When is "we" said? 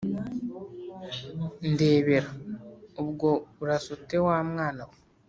4.89-4.95